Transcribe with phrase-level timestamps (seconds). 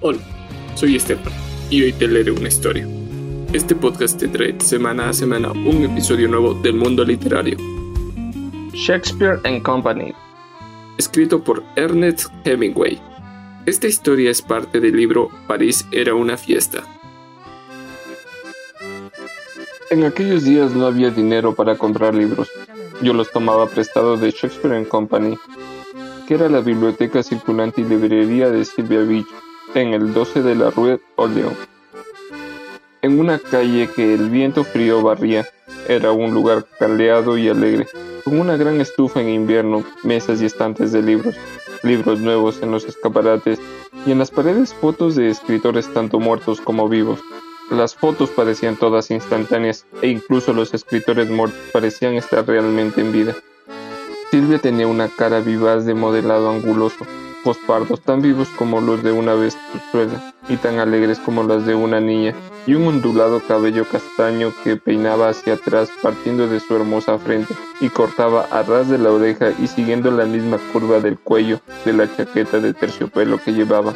[0.00, 0.20] Hola,
[0.76, 1.32] soy Estefan
[1.70, 2.86] y hoy te leeré una historia.
[3.52, 7.56] Este podcast te trae semana a semana un episodio nuevo del mundo literario.
[8.72, 10.14] Shakespeare and Company.
[10.98, 13.00] Escrito por Ernest Hemingway.
[13.66, 16.84] Esta historia es parte del libro París era una fiesta.
[19.90, 22.48] En aquellos días no había dinero para comprar libros.
[23.02, 25.36] Yo los tomaba prestados de Shakespeare and Company,
[26.28, 29.26] que era la biblioteca circulante y librería de Silvia Beach
[29.74, 31.56] en el 12 de la Rue Orleans.
[33.02, 35.46] En una calle que el viento frío barría,
[35.88, 37.86] era un lugar caldeado y alegre,
[38.24, 41.36] con una gran estufa en invierno, mesas y estantes de libros,
[41.82, 43.60] libros nuevos en los escaparates
[44.04, 47.20] y en las paredes fotos de escritores tanto muertos como vivos.
[47.70, 53.36] Las fotos parecían todas instantáneas e incluso los escritores muertos parecían estar realmente en vida.
[54.30, 57.06] Silvia tenía una cara vivaz de modelado anguloso,
[57.66, 62.00] pardos tan vivos como los de una vestruzuela y tan alegres como las de una
[62.00, 62.34] niña,
[62.66, 67.88] y un ondulado cabello castaño que peinaba hacia atrás partiendo de su hermosa frente y
[67.88, 72.14] cortaba a ras de la oreja y siguiendo la misma curva del cuello de la
[72.14, 73.94] chaqueta de terciopelo que llevaba.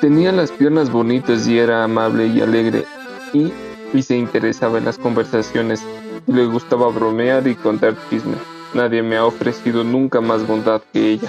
[0.00, 2.84] Tenía las piernas bonitas y era amable y alegre
[3.32, 3.52] y,
[3.94, 5.82] y se interesaba en las conversaciones
[6.26, 8.38] le gustaba bromear y contar chismes.
[8.74, 11.28] Nadie me ha ofrecido nunca más bondad que ella.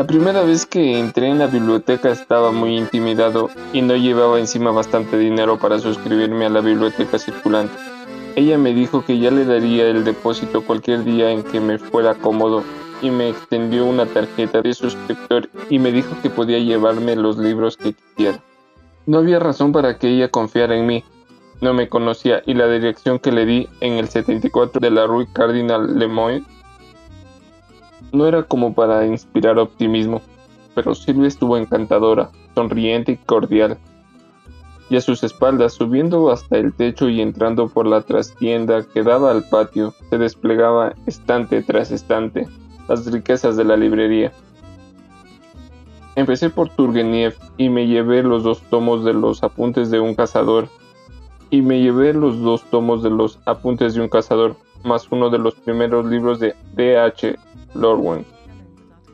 [0.00, 4.70] La primera vez que entré en la biblioteca estaba muy intimidado y no llevaba encima
[4.70, 7.74] bastante dinero para suscribirme a la biblioteca circulante.
[8.34, 12.14] Ella me dijo que ya le daría el depósito cualquier día en que me fuera
[12.14, 12.64] cómodo
[13.02, 17.76] y me extendió una tarjeta de suscriptor y me dijo que podía llevarme los libros
[17.76, 18.40] que quisiera.
[19.04, 21.04] No había razón para que ella confiara en mí.
[21.60, 25.28] No me conocía y la dirección que le di en el 74 de la Rue
[25.30, 26.46] Cardinal Lemoyne
[28.12, 30.20] no era como para inspirar optimismo,
[30.74, 33.78] pero Silvia estuvo encantadora, sonriente y cordial.
[34.88, 39.30] Y a sus espaldas, subiendo hasta el techo y entrando por la trastienda que daba
[39.30, 42.48] al patio, se desplegaba estante tras estante
[42.88, 44.32] las riquezas de la librería.
[46.16, 50.68] Empecé por Turgeniev y me llevé los dos tomos de los apuntes de un cazador.
[51.50, 55.38] Y me llevé los dos tomos de los apuntes de un cazador, más uno de
[55.38, 57.36] los primeros libros de D.H.
[57.74, 58.24] Lorwyn.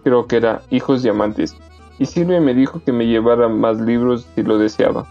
[0.05, 1.57] Creo que era Hijos Diamantes,
[1.99, 5.07] y Silvia me dijo que me llevara más libros si lo deseaba.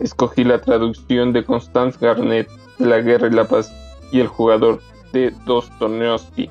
[0.00, 3.72] Escogí la traducción de Constance Garnett de La Guerra y la Paz
[4.12, 4.80] y El Jugador
[5.12, 6.50] de Dostoevsky.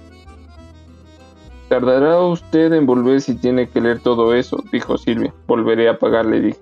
[1.70, 4.64] ¿Tardará usted en volver si tiene que leer todo eso?
[4.72, 5.34] dijo Silvia.
[5.48, 6.60] Volveré a pagarle, dije.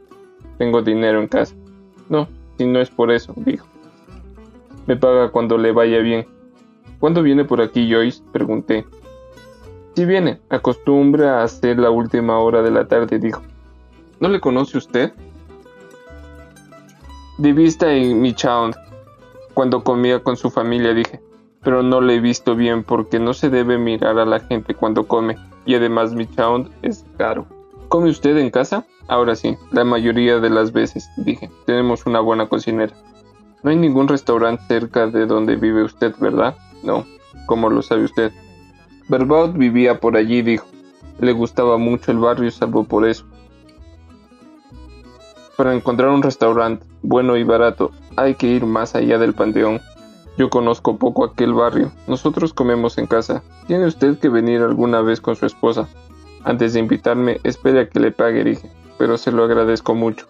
[0.57, 1.55] Tengo dinero en casa.
[2.09, 2.27] No,
[2.57, 3.65] si no es por eso, dijo.
[4.87, 6.25] Me paga cuando le vaya bien.
[7.03, 8.23] ¿Cuándo viene por aquí Joyce?
[8.31, 8.85] pregunté.
[9.93, 13.41] Si viene, acostumbra a hacer la última hora de la tarde, dijo.
[14.21, 15.11] ¿No le conoce usted?
[17.39, 18.73] De vista en Michaud,
[19.53, 21.19] cuando comía con su familia, dije.
[21.61, 25.05] Pero no le he visto bien porque no se debe mirar a la gente cuando
[25.05, 25.35] come.
[25.65, 27.45] Y además Michaud es caro.
[27.89, 28.85] ¿Come usted en casa?
[29.09, 31.49] Ahora sí, la mayoría de las veces, dije.
[31.65, 32.93] Tenemos una buena cocinera.
[33.61, 36.55] No hay ningún restaurante cerca de donde vive usted, ¿verdad?
[36.83, 37.05] No.
[37.45, 38.31] ¿Cómo lo sabe usted?
[39.07, 40.65] Verbaut vivía por allí, dijo.
[41.19, 43.25] Le gustaba mucho el barrio salvo por eso.
[45.57, 49.81] Para encontrar un restaurante bueno y barato hay que ir más allá del panteón.
[50.37, 51.91] Yo conozco poco aquel barrio.
[52.07, 53.43] Nosotros comemos en casa.
[53.67, 55.87] Tiene usted que venir alguna vez con su esposa.
[56.43, 60.25] Antes de invitarme, espere a que le pague, dije, pero se lo agradezco mucho.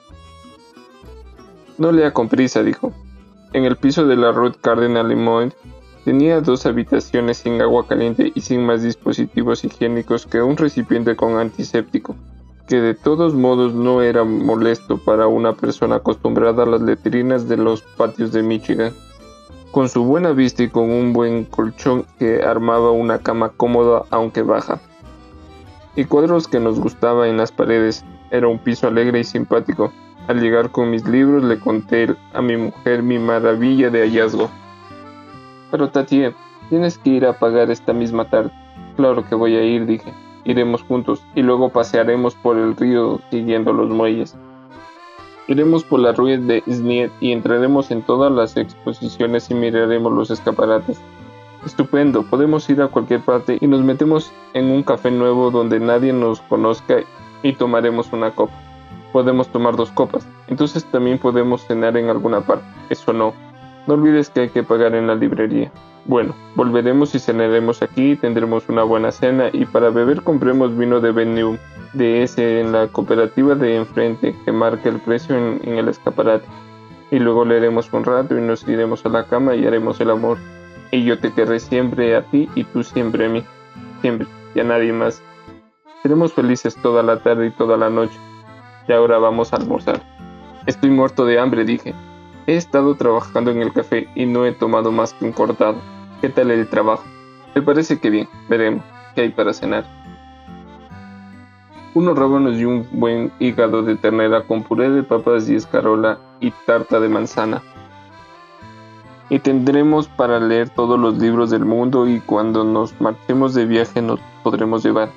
[1.78, 2.92] No lea con prisa, dijo.
[3.54, 5.54] En el piso de la Rue Cardinal Limoint
[6.06, 11.38] Tenía dos habitaciones sin agua caliente y sin más dispositivos higiénicos que un recipiente con
[11.38, 12.18] antiséptico,
[12.68, 17.56] que de todos modos no era molesto para una persona acostumbrada a las letrinas de
[17.56, 18.92] los patios de Michigan.
[19.72, 24.42] Con su buena vista y con un buen colchón que armaba una cama cómoda aunque
[24.42, 24.82] baja.
[25.96, 28.04] Y cuadros que nos gustaba en las paredes.
[28.30, 29.92] Era un piso alegre y simpático.
[30.28, 34.50] Al llegar con mis libros le conté a mi mujer mi maravilla de hallazgo.
[35.74, 36.26] Pero Tati,
[36.70, 38.52] tienes que ir a pagar esta misma tarde.
[38.96, 40.14] Claro que voy a ir, dije.
[40.46, 44.38] Iremos juntos y luego pasearemos por el río siguiendo los muelles.
[45.48, 50.30] Iremos por la rueda de Sniet y entraremos en todas las exposiciones y miraremos los
[50.30, 51.02] escaparates.
[51.66, 56.14] Estupendo, podemos ir a cualquier parte y nos metemos en un café nuevo donde nadie
[56.14, 56.98] nos conozca
[57.42, 58.54] y tomaremos una copa.
[59.12, 62.66] Podemos tomar dos copas, entonces también podemos cenar en alguna parte.
[62.92, 63.34] Eso no,
[63.88, 65.72] no olvides que hay que pagar en la librería.
[66.06, 71.12] Bueno, volveremos y cenaremos aquí, tendremos una buena cena y para beber compremos vino de
[71.12, 71.58] Benium.
[71.94, 76.46] de ese en la cooperativa de enfrente que marca el precio en, en el escaparate.
[77.12, 80.38] Y luego leeremos un rato y nos iremos a la cama y haremos el amor.
[80.92, 83.44] Y yo te querré siempre a ti y tú siempre a mí.
[84.02, 85.22] Siempre, y a nadie más.
[86.02, 88.18] Seremos felices toda la tarde y toda la noche.
[88.88, 90.02] Y ahora vamos a almorzar.
[90.66, 91.94] Estoy muerto de hambre, dije.
[92.48, 95.78] He estado trabajando en el café y no he tomado más que un cortado.
[96.22, 97.04] ¿Qué tal el trabajo?
[97.56, 98.28] Me parece que bien.
[98.50, 98.84] Veremos
[99.16, 99.86] qué hay para cenar
[101.94, 106.52] unos rábanos y un buen hígado de ternera con puré de papas y escarola y
[106.66, 107.62] tarta de manzana.
[109.30, 114.02] Y tendremos para leer todos los libros del mundo y cuando nos marchemos de viaje
[114.02, 115.10] nos podremos llevar.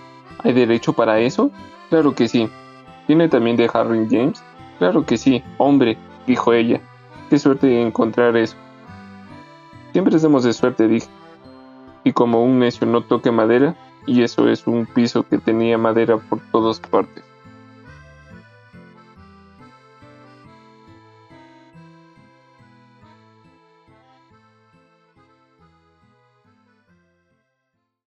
[0.44, 1.50] ¿Hay derecho para eso?
[1.88, 2.49] Claro que sí.
[3.06, 4.43] ¿Tiene también de Harry James?
[4.78, 5.96] Claro que sí, hombre,
[6.26, 6.81] dijo ella.
[7.31, 8.56] Qué suerte encontrar eso.
[9.93, 11.08] Siempre estamos de suerte, dije.
[12.05, 13.75] Y como un necio no toque madera,
[14.06, 17.25] y eso es un piso que tenía madera por todas partes.